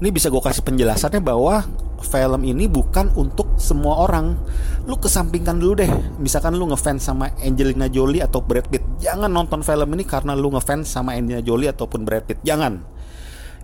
[0.00, 1.60] Ini bisa gue kasih penjelasannya bahwa
[2.00, 4.32] film ini bukan untuk semua orang.
[4.88, 5.92] Lu kesampingkan dulu deh.
[6.16, 10.56] Misalkan lu ngefans sama Angelina Jolie atau Brad Pitt, jangan nonton film ini karena lu
[10.56, 12.40] ngefans sama Angelina Jolie ataupun Brad Pitt.
[12.40, 12.80] Jangan.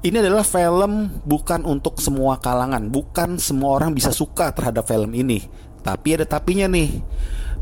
[0.05, 5.41] Ini adalah film bukan untuk semua kalangan, bukan semua orang bisa suka terhadap film ini.
[5.81, 7.01] Tapi ada tapinya nih.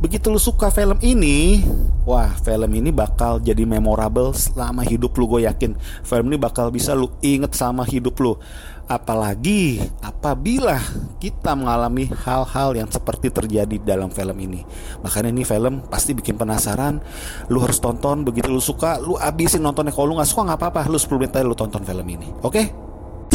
[0.05, 1.64] Begitu lu suka film ini,
[2.04, 5.73] wah film ini bakal jadi memorable selama hidup lu gue yakin.
[6.04, 8.36] Film ini bakal bisa lu inget sama hidup lu.
[8.85, 10.76] Apalagi apabila
[11.17, 14.61] kita mengalami hal-hal yang seperti terjadi dalam film ini.
[15.00, 17.00] Makanya ini film pasti bikin penasaran.
[17.48, 18.29] Lu harus tonton.
[18.29, 19.96] Begitu lu suka, lu abisin nontonnya.
[19.96, 20.81] Kalau lu nggak suka nggak apa-apa.
[20.93, 22.29] Lu 10 menit aja lu tonton film ini.
[22.45, 22.53] Oke?
[22.53, 22.67] Okay?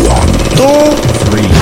[0.05, 1.58] Action.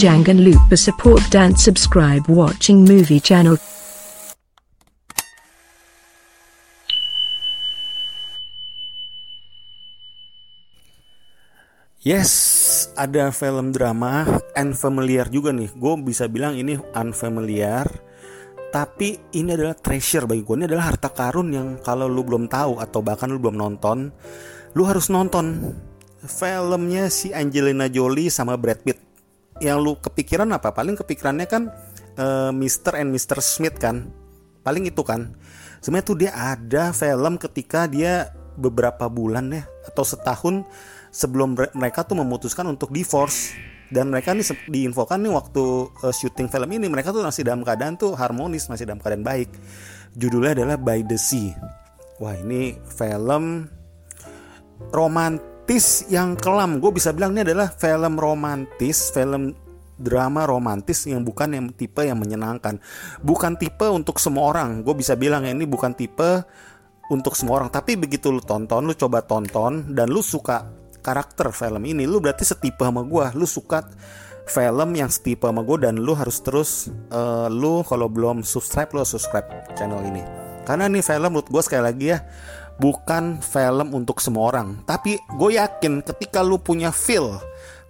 [0.00, 3.60] Jangan lupa support dan subscribe watching movie channel.
[12.00, 12.32] Yes,
[12.96, 14.24] ada film drama
[14.56, 15.76] unfamiliar juga nih.
[15.76, 17.84] Gue bisa bilang ini unfamiliar,
[18.72, 20.56] tapi ini adalah treasure bagi gue.
[20.62, 24.08] Ini adalah harta karun yang kalau lu belum tahu atau bahkan lu belum nonton,
[24.72, 25.76] lu harus nonton.
[26.22, 29.01] Filmnya si Angelina Jolie sama Brad Pitt.
[29.62, 30.74] Yang lu kepikiran apa?
[30.74, 31.70] Paling kepikirannya kan
[32.18, 32.98] uh, Mr.
[32.98, 33.38] and Mr.
[33.38, 34.10] Smith kan.
[34.66, 35.38] Paling itu kan.
[35.78, 40.66] Sebenarnya tuh dia ada film ketika dia beberapa bulan ya atau setahun
[41.08, 43.56] sebelum mereka tuh memutuskan untuk divorce
[43.92, 45.64] dan mereka nih diinfokan nih waktu
[46.00, 49.52] uh, syuting film ini mereka tuh masih dalam keadaan tuh harmonis masih dalam keadaan baik
[50.16, 51.52] judulnya adalah By the Sea
[52.16, 53.68] wah ini film
[54.92, 55.51] romantis
[56.08, 56.80] yang kelam.
[56.80, 59.54] Gue bisa bilang ini adalah film romantis film
[60.02, 62.82] drama romantis yang bukan yang tipe yang menyenangkan.
[63.22, 64.82] Bukan tipe untuk semua orang.
[64.82, 66.42] Gue bisa bilang ini bukan tipe
[67.08, 67.70] untuk semua orang.
[67.70, 70.66] Tapi begitu lu tonton lu coba tonton dan lu suka
[71.02, 73.82] karakter film ini lu berarti setipe sama gue lu suka
[74.46, 79.06] film yang setipe sama gue dan lu harus terus uh, lu kalau belum subscribe lu
[79.06, 79.46] subscribe
[79.78, 80.22] channel ini.
[80.62, 82.18] Karena ini film menurut gue sekali lagi ya
[82.82, 84.82] bukan film untuk semua orang.
[84.82, 87.38] Tapi gue yakin ketika lu punya feel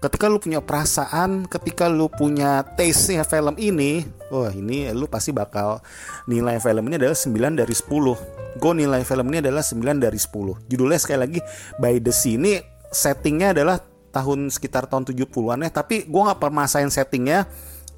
[0.02, 4.02] ketika lu punya perasaan ketika lu punya taste nya film ini
[4.34, 5.78] wah ini lu pasti bakal
[6.26, 10.66] nilai film ini adalah 9 dari 10 gue nilai film ini adalah 9 dari 10
[10.66, 11.40] judulnya sekali lagi
[11.78, 12.34] By the Sea.
[12.34, 12.58] Ini
[12.90, 13.78] settingnya adalah
[14.12, 17.46] tahun sekitar tahun 70-an ya tapi gue nggak permasalahin settingnya.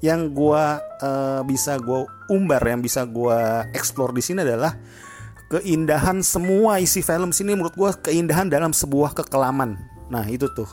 [0.03, 0.63] Yang gue
[1.01, 3.39] uh, bisa gue umbar yang bisa gue
[3.73, 4.77] explore di sini adalah
[5.51, 9.77] keindahan semua isi film sini menurut gue keindahan dalam sebuah kekelaman
[10.09, 10.69] nah itu tuh.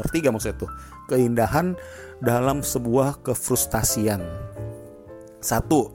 [0.00, 0.70] Ngerti gak maksudnya tuh?
[1.12, 1.76] Keindahan
[2.24, 4.24] dalam sebuah kefrustasian.
[5.44, 5.92] Satu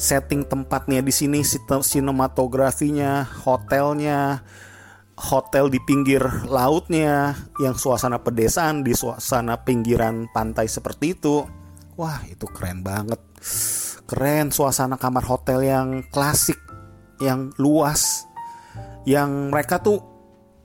[0.00, 4.40] setting tempatnya di sini sinematografinya hotelnya
[5.16, 11.44] hotel di pinggir lautnya yang suasana pedesaan di suasana pinggiran pantai seperti itu.
[12.00, 13.20] Wah itu keren banget.
[14.08, 16.58] Keren suasana kamar hotel yang klasik
[17.22, 18.26] yang luas
[19.06, 20.02] yang mereka tuh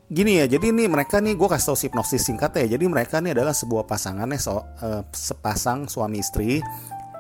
[0.09, 3.38] gini ya jadi ini mereka nih gue kasih tau hipnosis singkat ya jadi mereka nih
[3.38, 6.63] adalah sebuah pasangannya so, uh, sepasang suami istri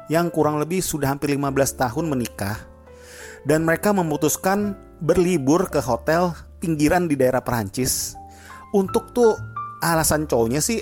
[0.07, 2.57] yang kurang lebih sudah hampir 15 tahun menikah
[3.43, 8.17] dan mereka memutuskan berlibur ke hotel pinggiran di daerah Perancis.
[8.73, 9.37] Untuk tuh
[9.79, 10.81] alasan cowoknya sih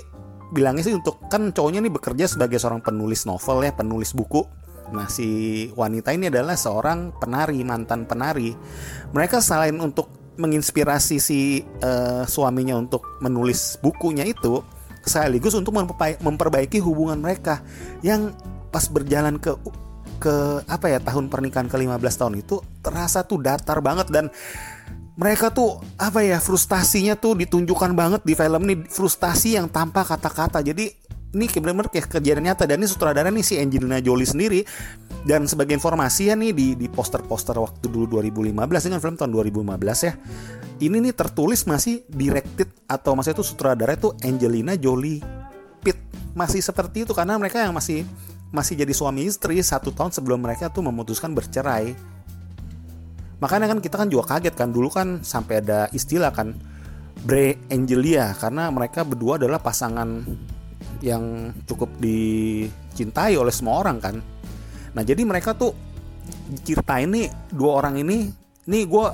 [0.50, 4.46] bilangnya sih untuk kan cowoknya nih bekerja sebagai seorang penulis novel ya penulis buku
[4.94, 8.54] nah si wanita ini adalah seorang penari mantan penari.
[9.10, 14.60] Mereka selain untuk menginspirasi si uh, suaminya untuk menulis bukunya itu
[15.06, 15.72] sekaligus untuk
[16.20, 17.62] memperbaiki hubungan mereka
[18.02, 18.34] yang
[18.74, 19.54] pas berjalan ke
[20.18, 24.32] ke apa ya tahun pernikahan ke 15 tahun itu terasa tuh datar banget dan
[25.16, 30.60] mereka tuh apa ya frustasinya tuh ditunjukkan banget di film ini frustasi yang tanpa kata-kata.
[30.60, 30.92] Jadi
[31.34, 32.68] ini benar-benar kayak kejadian nyata.
[32.68, 34.60] Dan ini sutradara nih si Angelina Jolie sendiri.
[35.26, 38.54] Dan sebagai informasi ya nih di di poster-poster waktu dulu 2015
[38.86, 40.12] ini kan film tahun 2015 ya.
[40.76, 45.18] Ini nih tertulis masih directed atau maksudnya itu sutradara itu Angelina Jolie
[45.82, 45.98] Pitt.
[46.36, 48.06] Masih seperti itu karena mereka yang masih
[48.54, 51.96] masih jadi suami istri satu tahun sebelum mereka tuh memutuskan bercerai.
[53.42, 56.56] Makanya kan kita kan juga kaget kan dulu kan sampai ada istilah kan
[57.26, 60.24] Bre Angelia karena mereka berdua adalah pasangan
[61.02, 64.16] yang cukup dicintai oleh semua orang kan.
[64.94, 65.74] Nah jadi mereka tuh
[66.62, 68.30] cerita ini dua orang ini,
[68.70, 69.06] nih gue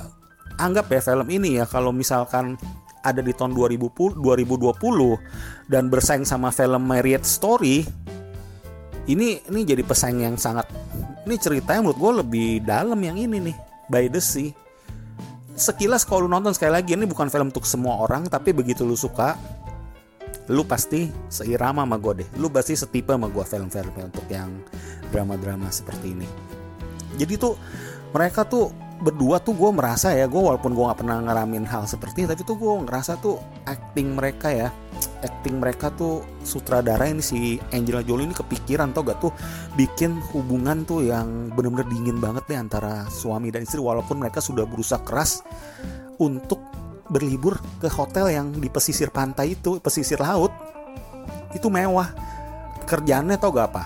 [0.59, 2.55] anggap ya film ini ya kalau misalkan
[3.03, 7.83] ada di tahun 2020, 2020 dan bersaing sama film Marriage Story,
[9.07, 10.67] ini ini jadi pesaing yang sangat
[11.27, 13.55] ini ceritanya menurut gue lebih dalam yang ini nih
[13.91, 14.51] by the sea
[15.53, 18.97] sekilas kalau lu nonton sekali lagi ini bukan film untuk semua orang tapi begitu lu
[18.97, 19.37] suka
[20.51, 22.29] lu pasti seirama sama gue deh.
[22.39, 24.51] Lu pasti setipe sama gue film-film untuk yang
[25.13, 26.27] drama-drama seperti ini.
[27.15, 27.55] Jadi tuh
[28.11, 28.73] mereka tuh
[29.03, 32.47] berdua tuh gue merasa ya gue walaupun gue nggak pernah ngalamin hal seperti ini tapi
[32.47, 33.35] tuh gue ngerasa tuh
[33.67, 34.71] acting mereka ya
[35.23, 39.31] acting mereka tuh sutradara ini si Angela Jolie ini kepikiran tau gak tuh?
[39.75, 44.63] Bikin hubungan tuh yang bener-bener dingin banget deh antara suami dan istri walaupun mereka sudah
[44.63, 45.43] berusaha keras
[46.19, 46.61] untuk
[47.07, 50.51] berlibur ke hotel yang di pesisir pantai itu pesisir laut
[51.53, 52.09] itu mewah.
[52.83, 53.83] Kerjaannya tau gak apa?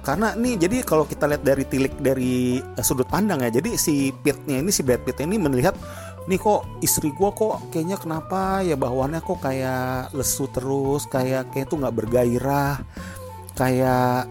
[0.00, 4.08] Karena nih jadi kalau kita lihat dari tilik dari uh, sudut pandang ya jadi si
[4.08, 5.76] Pitnya ini si Brad Pitt ini melihat
[6.24, 11.68] nih kok istri gue kok kayaknya kenapa ya bawaannya kok kayak lesu terus kayak kayak
[11.68, 12.80] tuh nggak bergairah
[13.52, 14.30] kayak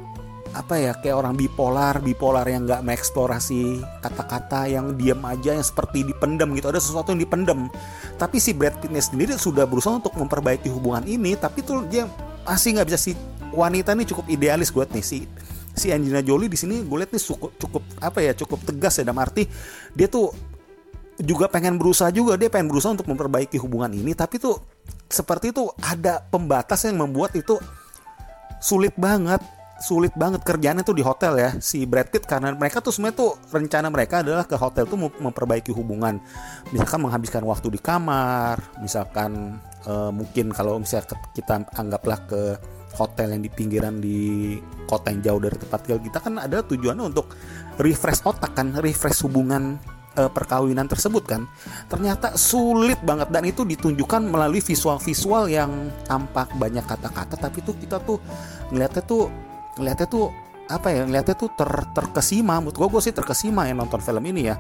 [0.58, 6.02] apa ya kayak orang bipolar bipolar yang nggak mengeksplorasi kata-kata yang diam aja yang seperti
[6.02, 6.74] dipendam gitu.
[6.74, 7.70] Ada sesuatu yang dipendam
[8.18, 12.10] tapi si Brad Pittnya sendiri sudah berusaha untuk memperbaiki hubungan ini tapi tuh dia
[12.42, 12.98] masih nggak bisa.
[12.98, 13.12] Si
[13.54, 15.06] wanita ini cukup idealis buat nih.
[15.06, 15.18] Si
[15.78, 19.06] si Angelina Jolie di sini gue lihat nih cukup cukup apa ya cukup tegas ya
[19.06, 19.46] dalam arti
[19.94, 20.34] dia tuh
[21.22, 24.58] juga pengen berusaha juga dia pengen berusaha untuk memperbaiki hubungan ini tapi tuh
[25.06, 27.62] seperti itu ada pembatas yang membuat itu
[28.58, 29.40] sulit banget
[29.78, 32.26] sulit banget kerjanya tuh di hotel ya si Brad Pitt.
[32.26, 36.20] Karena mereka tuh sebenarnya tuh rencana mereka adalah ke hotel tuh memperbaiki hubungan.
[36.74, 42.42] Misalkan menghabiskan waktu di kamar misalkan uh, mungkin kalau misalnya kita anggaplah ke
[42.98, 44.58] hotel yang di pinggiran di
[44.90, 47.30] kota yang jauh dari tempat tinggal kita kan ada tujuannya untuk
[47.78, 49.78] refresh otak kan refresh hubungan
[50.18, 51.46] uh, perkawinan tersebut kan.
[51.86, 58.02] Ternyata sulit banget dan itu ditunjukkan melalui visual-visual yang tampak banyak kata-kata tapi tuh kita
[58.02, 58.18] tuh
[58.74, 59.30] ngeliatnya tuh
[59.78, 60.34] ngeliatnya tuh
[60.68, 62.60] apa ya ngeliatnya tuh ter terkesima.
[62.60, 64.56] Menurut gue gue sih terkesima ya nonton film ini ya.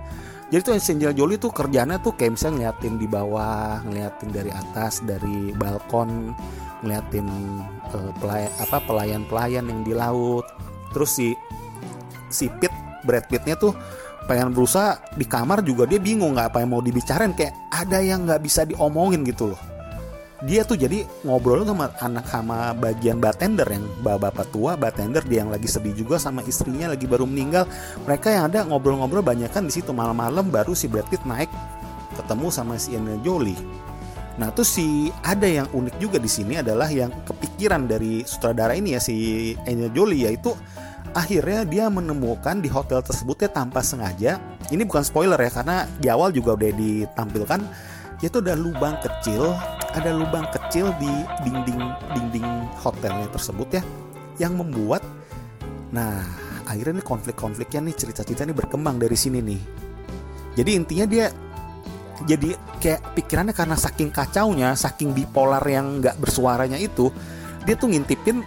[0.47, 5.03] Jadi tuh Angel Jolie tuh kerjanya tuh kayak misalnya ngeliatin di bawah ngeliatin dari atas
[5.03, 6.31] dari balkon
[6.87, 7.27] ngeliatin
[7.91, 10.47] uh, pelay apa pelayan-pelayan yang di laut.
[10.95, 11.35] Terus si
[12.31, 12.71] si Pit
[13.03, 13.75] Brad Pittnya tuh
[14.23, 17.35] pengen berusaha di kamar juga dia bingung nggak apa yang mau dibicarain.
[17.35, 19.76] Kayak ada yang nggak bisa diomongin gitu loh
[20.45, 25.49] dia tuh jadi ngobrol sama anak sama bagian bartender yang bapak-bapak tua bartender dia yang
[25.49, 27.65] lagi sedih juga sama istrinya lagi baru meninggal.
[28.05, 29.89] Mereka yang ada ngobrol-ngobrol banyak kan di situ.
[29.89, 31.49] Malam-malam baru si Brad Pitt naik
[32.13, 33.57] ketemu sama si Angelina Jolie.
[34.37, 38.93] Nah tuh si ada yang unik juga di sini adalah yang kepikiran dari sutradara ini
[38.93, 40.53] ya si Angelina Jolie yaitu
[41.17, 44.37] akhirnya dia menemukan di hotel tersebut ya tanpa sengaja.
[44.69, 47.61] Ini bukan spoiler ya karena di awal juga udah ditampilkan.
[48.21, 49.53] Yaitu ada lubang kecil
[49.97, 51.09] ada lubang kecil di
[51.41, 51.81] dinding
[52.13, 52.47] dinding
[52.77, 53.83] hotelnya tersebut ya
[54.37, 55.01] yang membuat
[55.89, 56.21] nah
[56.67, 59.61] akhirnya nih konflik-konfliknya nih cerita-cerita ini berkembang dari sini nih.
[60.57, 61.25] Jadi intinya dia
[62.27, 67.13] jadi kayak pikirannya karena saking kacaunya saking bipolar yang nggak bersuaranya itu
[67.63, 68.41] dia tuh ngintipin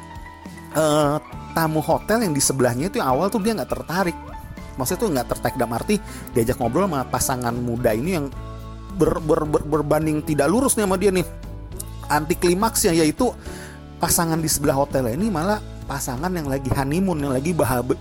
[0.75, 1.17] uh,
[1.55, 4.19] tamu hotel yang di sebelahnya itu yang awal tuh dia nggak tertarik.
[4.79, 5.97] Maksudnya tuh nggak tertarik dalam arti
[6.32, 8.26] diajak ngobrol sama pasangan muda ini yang
[8.95, 11.27] ber, ber, ber, berbanding tidak lurus nih sama dia nih.
[12.11, 13.31] Anti klimaksnya yaitu
[14.03, 17.51] pasangan di sebelah hotel ini malah pasangan yang lagi honeymoon yang lagi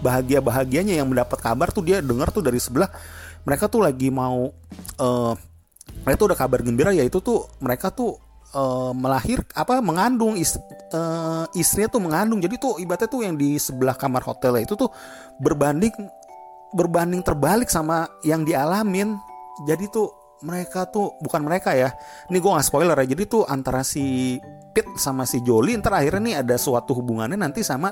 [0.01, 2.89] bahagia bahagianya yang mendapat kabar tuh dia dengar tuh dari sebelah.
[3.45, 4.53] Mereka tuh lagi mau
[5.01, 5.33] uh,
[6.05, 8.21] mereka tuh udah kabar gembira yaitu tuh mereka tuh
[8.53, 10.57] uh, melahir apa mengandung is,
[10.93, 12.39] uh, istrinya tuh mengandung.
[12.41, 14.89] Jadi tuh ibaratnya tuh yang di sebelah kamar hotel itu tuh
[15.41, 15.93] berbanding
[16.73, 19.17] berbanding terbalik sama yang dialamin.
[19.65, 21.91] Jadi tuh mereka tuh bukan mereka ya.
[22.31, 23.07] Ini gue nggak spoiler ya.
[23.15, 24.37] Jadi tuh antara si
[24.69, 27.91] Pit sama si Jolie ntar akhirnya nih ada suatu hubungannya nanti sama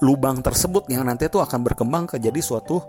[0.00, 2.84] lubang tersebut yang nanti tuh akan berkembang ke jadi suatu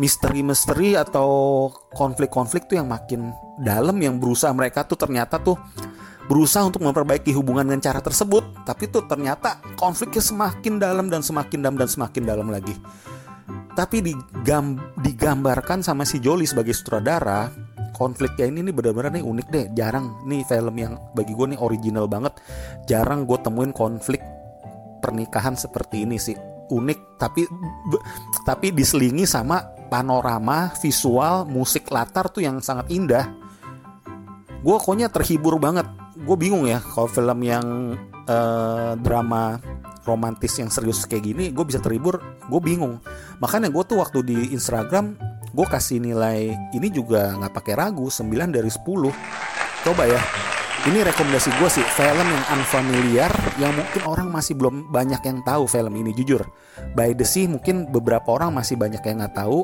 [0.00, 5.60] misteri-misteri atau konflik-konflik tuh yang makin dalam yang berusaha mereka tuh ternyata tuh
[6.30, 8.64] berusaha untuk memperbaiki hubungan dengan cara tersebut.
[8.64, 12.72] Tapi tuh ternyata konfliknya semakin dalam dan semakin dalam dan semakin dalam lagi.
[13.72, 17.48] Tapi digam, digambarkan sama si Jolie sebagai sutradara
[17.92, 19.66] konfliknya ini nih benar-benar nih unik deh.
[19.76, 22.36] Jarang nih film yang bagi gue nih original banget.
[22.88, 24.20] Jarang gue temuin konflik
[25.04, 26.34] pernikahan seperti ini sih.
[26.72, 27.44] Unik tapi
[28.48, 29.60] tapi diselingi sama
[29.92, 33.28] panorama visual musik latar tuh yang sangat indah.
[34.64, 35.84] Gue pokoknya terhibur banget.
[36.22, 37.96] Gue bingung ya kalau film yang
[38.26, 39.58] uh, drama
[40.02, 42.98] romantis yang serius kayak gini gue bisa terhibur gue bingung.
[43.38, 45.18] Makanya gue tuh waktu di Instagram
[45.52, 48.80] gue kasih nilai ini juga nggak pakai ragu 9 dari 10
[49.84, 50.20] coba ya
[50.82, 53.30] ini rekomendasi gue sih film yang unfamiliar
[53.62, 56.42] yang mungkin orang masih belum banyak yang tahu film ini jujur.
[56.98, 59.62] By the sea mungkin beberapa orang masih banyak yang nggak tahu.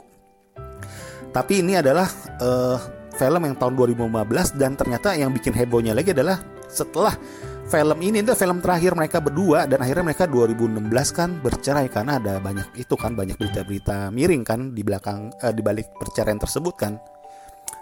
[1.34, 2.06] Tapi ini adalah
[2.38, 2.78] uh,
[3.18, 6.38] film yang tahun 2015 dan ternyata yang bikin hebohnya lagi adalah
[6.70, 7.18] setelah
[7.68, 12.40] film ini adalah film terakhir mereka berdua dan akhirnya mereka 2016 kan bercerai karena ada
[12.40, 16.96] banyak itu kan banyak berita-berita miring kan di belakang uh, di balik perceraian tersebut kan.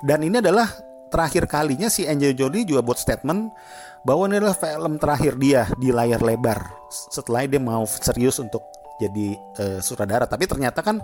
[0.03, 0.67] Dan ini adalah
[1.09, 3.55] terakhir kalinya si Angel Jolie juga buat statement
[4.03, 8.67] bahwa ini adalah film terakhir dia di layar lebar setelah dia mau serius untuk
[8.99, 10.27] jadi uh, sutradara.
[10.27, 10.99] Tapi ternyata kan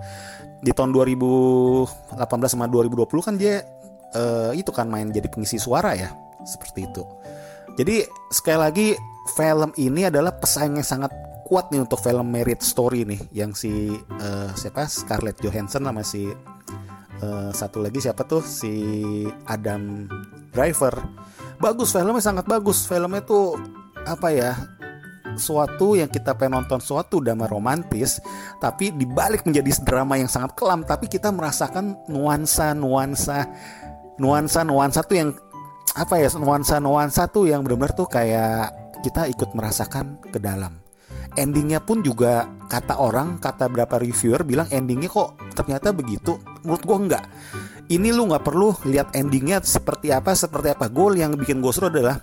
[0.59, 2.19] di tahun 2018
[2.51, 3.63] sama 2020 kan dia
[4.11, 6.11] uh, itu kan main jadi pengisi suara ya
[6.43, 7.03] seperti itu.
[7.73, 8.87] Jadi sekali lagi
[9.33, 11.09] film ini adalah pesaing yang sangat
[11.47, 16.29] kuat nih untuk film merit story nih yang si uh, siapa Scarlett Johansson sama si
[17.21, 18.73] uh, satu lagi siapa tuh si
[19.49, 20.05] Adam
[20.53, 20.93] Driver.
[21.57, 22.85] Bagus filmnya sangat bagus.
[22.85, 23.57] Filmnya tuh
[24.05, 24.53] apa ya?
[25.33, 28.21] suatu yang kita pengen nonton suatu drama romantis
[28.61, 33.49] tapi dibalik menjadi drama yang sangat kelam tapi kita merasakan nuansa nuansa
[34.21, 35.29] nuansa nuansa tuh yang
[35.93, 38.73] apa ya nuansa-nuansa tuh yang benar-benar tuh kayak
[39.05, 40.81] kita ikut merasakan ke dalam.
[41.33, 46.37] Endingnya pun juga kata orang, kata berapa reviewer bilang endingnya kok ternyata begitu.
[46.65, 47.25] Menurut gue enggak.
[47.89, 50.89] Ini lu nggak perlu lihat endingnya seperti apa, seperti apa.
[50.89, 52.17] Goal yang bikin gue seru adalah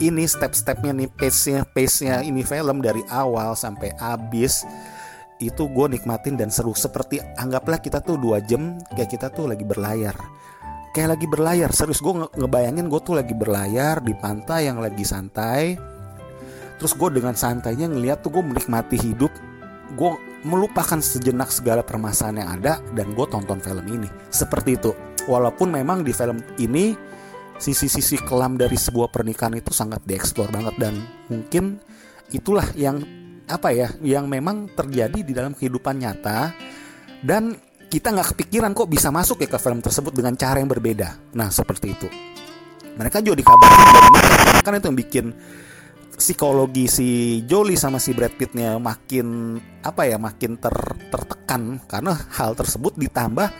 [0.00, 4.64] ini step-stepnya nih, pace-nya, pace-nya ini film dari awal sampai habis
[5.36, 9.68] itu gue nikmatin dan seru seperti anggaplah kita tuh dua jam kayak kita tuh lagi
[9.68, 10.16] berlayar
[10.96, 11.68] kayak lagi berlayar.
[11.76, 15.76] Serius gue nge ngebayangin gue tuh lagi berlayar di pantai yang lagi santai.
[16.80, 19.28] Terus gue dengan santainya ngeliat tuh gue menikmati hidup.
[19.92, 20.16] Gue
[20.48, 24.08] melupakan sejenak segala permasalahan yang ada dan gue tonton film ini.
[24.32, 24.96] Seperti itu.
[25.28, 26.96] Walaupun memang di film ini
[27.60, 30.94] sisi-sisi kelam dari sebuah pernikahan itu sangat dieksplor banget dan
[31.28, 31.80] mungkin
[32.32, 33.00] itulah yang
[33.48, 36.56] apa ya yang memang terjadi di dalam kehidupan nyata.
[37.20, 41.34] Dan kita nggak kepikiran kok bisa masuk ya ke film tersebut dengan cara yang berbeda.
[41.38, 42.08] Nah seperti itu.
[42.96, 45.26] Mereka juga dikabarkan dari kan itu yang bikin
[46.16, 47.08] psikologi si
[47.44, 50.72] Jolie sama si Brad Pittnya makin apa ya makin ter,
[51.12, 53.52] tertekan karena hal tersebut ditambah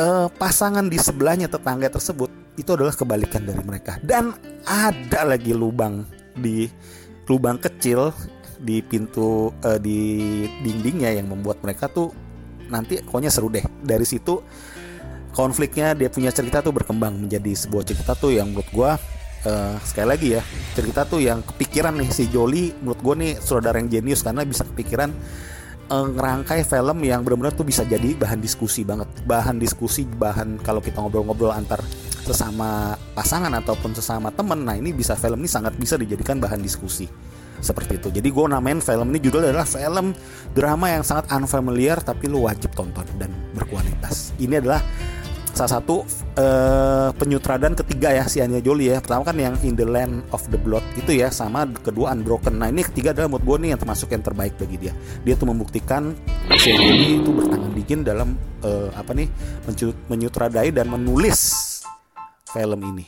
[0.00, 4.32] uh, pasangan di sebelahnya tetangga tersebut itu adalah kebalikan dari mereka dan
[4.64, 6.64] ada lagi lubang di
[7.28, 8.10] lubang kecil
[8.56, 10.00] di pintu uh, di
[10.64, 12.23] dindingnya yang membuat mereka tuh
[12.68, 13.64] nanti pokoknya seru deh.
[13.82, 14.40] Dari situ
[15.34, 18.90] konfliknya dia punya cerita tuh berkembang menjadi sebuah cerita tuh yang menurut gue
[19.50, 20.42] uh, sekali lagi ya
[20.78, 24.62] cerita tuh yang kepikiran nih si Joli menurut gue nih saudara yang jenius karena bisa
[24.62, 25.10] kepikiran
[25.90, 29.10] uh, ngerangkai film yang benar-benar tuh bisa jadi bahan diskusi banget.
[29.26, 31.82] Bahan diskusi bahan kalau kita ngobrol-ngobrol antar
[32.24, 37.04] sesama pasangan ataupun sesama temen nah ini bisa film ini sangat bisa dijadikan bahan diskusi
[37.60, 38.08] seperti itu.
[38.10, 40.16] Jadi gue namain film ini judul adalah film
[40.54, 44.34] drama yang sangat unfamiliar tapi lu wajib tonton dan berkualitas.
[44.38, 44.80] Ini adalah
[45.54, 46.02] salah satu
[46.34, 48.98] uh, penyutradan ketiga ya si Anya Jolie ya.
[48.98, 52.58] Pertama kan yang In the Land of the Blood itu ya sama kedua Unbroken.
[52.58, 54.92] Nah ini ketiga adalah mood gue nih yang termasuk yang terbaik bagi dia.
[55.22, 56.12] Dia tuh membuktikan
[56.58, 58.28] si Jolie itu bertangan dingin dalam
[58.66, 59.30] uh, apa nih
[60.10, 61.40] menyutradai dan menulis
[62.50, 63.06] film ini.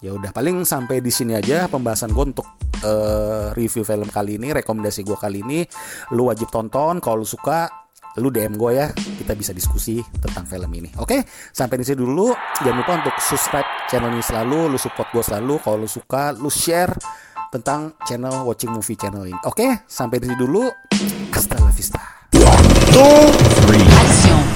[0.00, 2.48] Ya udah paling sampai di sini aja pembahasan gue untuk
[2.84, 5.60] uh, review film kali ini rekomendasi gue kali ini
[6.16, 7.80] lu wajib tonton kalau lu suka
[8.18, 8.90] lu DM gue ya.
[8.90, 11.22] Kita bisa diskusi tentang film ini oke?
[11.54, 12.34] Sampai di sini dulu.
[12.58, 15.62] Jangan lupa untuk subscribe channel ini selalu lu support gue selalu.
[15.62, 16.90] Kalau lu suka lu share
[17.54, 19.86] tentang channel watching movie channel ini oke?
[19.86, 20.66] Sampai di sini dulu.
[21.30, 22.00] Hasta la vista.
[22.90, 23.30] Two,
[23.62, 23.86] three.
[23.86, 24.49] Action.